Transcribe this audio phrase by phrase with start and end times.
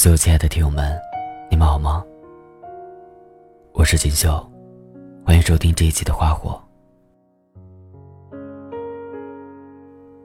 [0.00, 0.98] 所有亲爱的听友们，
[1.50, 2.02] 你们好吗？
[3.74, 4.30] 我是锦绣，
[5.26, 6.58] 欢迎收听这一期的花火。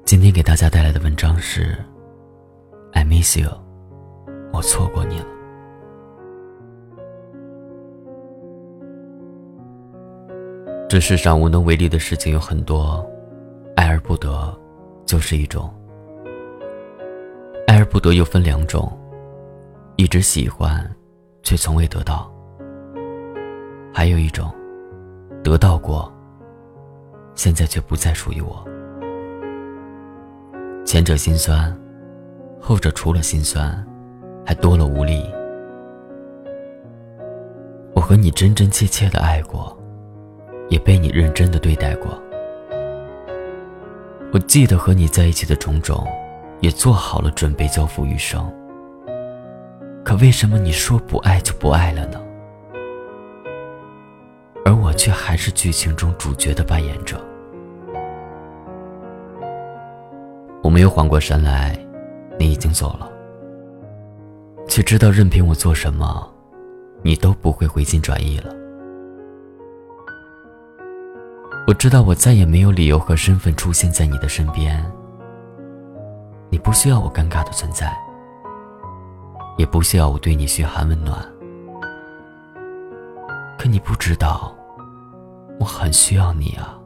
[0.05, 1.73] 今天给大家带来的文章是
[2.93, 3.49] 《I Miss You》，
[4.53, 5.25] 我错过你了。
[10.87, 13.05] 这世上无能为力的事情有很多，
[13.75, 14.57] 爱而不得
[15.05, 15.69] 就是一种。
[17.67, 18.89] 爱而不得又分两种，
[19.97, 20.89] 一直喜欢，
[21.41, 22.29] 却从未得到；
[23.93, 24.53] 还有一种，
[25.43, 26.11] 得到过，
[27.33, 28.65] 现在却不再属于我。
[30.85, 31.75] 前者心酸，
[32.59, 33.85] 后者除了心酸，
[34.45, 35.23] 还多了无力。
[37.93, 39.77] 我和你真真切切的爱过，
[40.69, 42.21] 也被你认真的对待过。
[44.33, 46.05] 我记得和你在一起的种种。
[46.61, 48.51] 也做好了准备交付余生，
[50.05, 52.21] 可为什么你说不爱就不爱了呢？
[54.63, 57.19] 而我却还是剧情中主角的扮演者。
[60.61, 61.75] 我没有缓过神来，
[62.37, 63.09] 你已经走了，
[64.67, 66.31] 却知道任凭我做什么，
[67.01, 68.53] 你都不会回心转意了。
[71.65, 74.85] 我知道我再也没有理由和身份出现在你的身边。
[76.51, 77.91] 你不需要我尴尬的存在，
[79.57, 81.19] 也不需要我对你嘘寒问暖。
[83.57, 84.55] 可你不知道，
[85.59, 86.77] 我很需要你啊！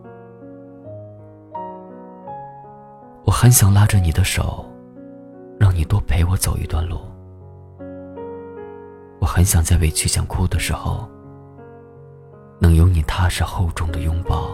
[3.26, 4.66] 我很想拉着你的手，
[5.60, 7.00] 让你多陪我走一段路。
[9.20, 11.08] 我很想在委屈想哭的时候，
[12.60, 14.50] 能有你踏实厚重的拥抱。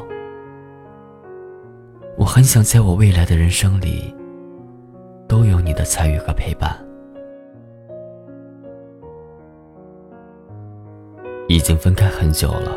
[2.17, 4.13] 我很想在我未来的人生里。
[5.27, 6.84] 都有你的参与和陪伴。
[11.55, 12.69] 已经分开很久了，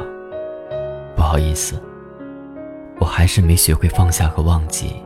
[1.16, 1.82] 不好意思，
[3.00, 5.02] 我还是没学会放下和忘记。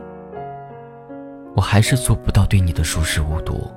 [1.55, 3.67] 我还是做不到对你的熟视无睹。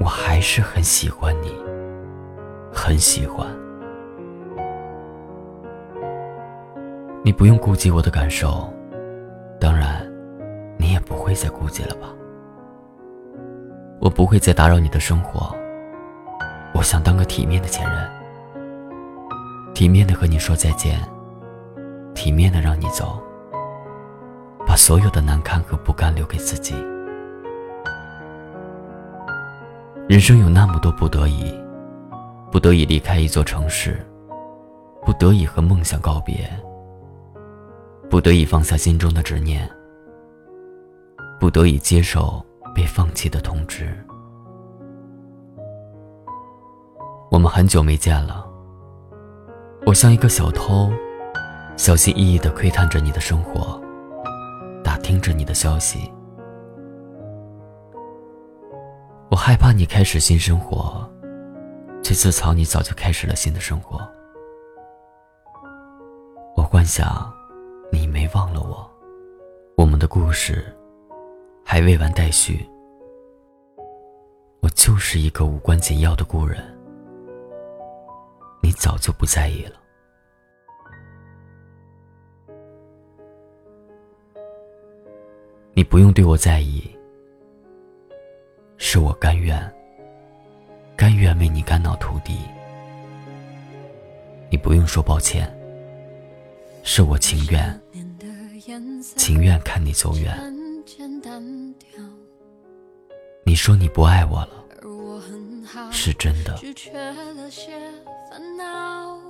[0.00, 1.54] 我还是很喜欢你，
[2.72, 3.46] 很喜欢。
[7.22, 8.72] 你不用顾及我的感受，
[9.60, 10.10] 当然。
[10.78, 12.08] 你也不会再顾及了吧？
[14.00, 15.54] 我不会再打扰你的生活。
[16.78, 18.08] 我想当个体面的前任，
[19.74, 20.96] 体面的和你说再见，
[22.14, 23.20] 体面的让你走，
[24.64, 26.76] 把所有的难堪和不甘留给自己。
[30.08, 31.52] 人生有那么多不得已，
[32.52, 33.98] 不得已离开一座城市，
[35.04, 36.48] 不得已和梦想告别，
[38.08, 39.68] 不得已放下心中的执念。
[41.40, 42.40] 不得已接受
[42.72, 43.92] 被放弃的通知。
[47.38, 48.44] 我们很久没见了。
[49.86, 50.90] 我像一个小偷，
[51.76, 53.80] 小心翼翼的窥探着你的生活，
[54.82, 56.12] 打听着你的消息。
[59.30, 61.08] 我害怕你开始新生活，
[62.02, 64.00] 却自嘲你早就开始了新的生活。
[66.56, 67.32] 我幻想
[67.92, 68.90] 你没忘了我，
[69.76, 70.74] 我们的故事。
[71.64, 72.68] 还未完待续，
[74.60, 76.58] 我就是一个无关紧要的故人，
[78.78, 79.72] 早就不在意了。
[85.74, 86.88] 你不用对我在意，
[88.76, 89.60] 是我甘愿，
[90.96, 92.38] 甘愿为你肝脑涂地。
[94.50, 95.52] 你不用说抱歉，
[96.82, 97.80] 是我情愿，
[99.16, 100.36] 情愿看你走远。
[103.44, 104.64] 你说你不爱我了，
[105.90, 106.58] 是真的。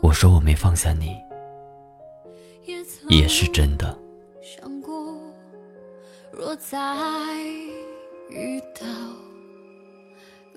[0.00, 1.16] 我说我没放下你，
[3.08, 3.98] 也是真的。
[6.30, 6.78] 若再
[8.30, 8.86] 遇到，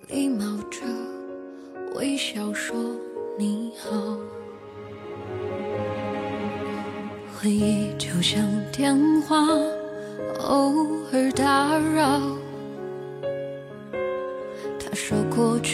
[0.07, 0.81] 礼貌着
[1.95, 2.75] 微笑说
[3.37, 3.89] 你好。
[7.33, 9.37] 回忆就像电话，
[10.41, 10.75] 偶
[11.11, 12.40] 尔打扰。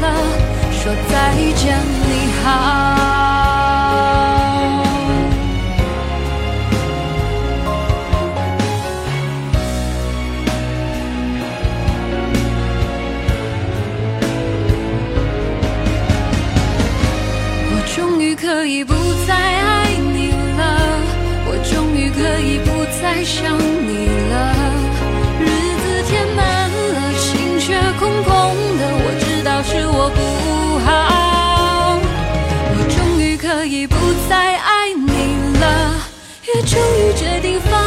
[0.00, 0.04] 了，
[0.72, 1.78] 说再见，
[2.08, 2.10] 你
[2.42, 2.46] 好。
[17.68, 18.94] 我终于可以不
[19.26, 20.62] 再爱你了，
[21.48, 22.68] 我终于可以不
[23.00, 23.90] 再想你
[24.30, 24.34] 了。
[25.40, 25.44] 日
[25.82, 26.38] 子填满
[30.10, 33.96] 不好，我终于可以不
[34.28, 35.94] 再爱你了，
[36.46, 37.85] 也终于决定放。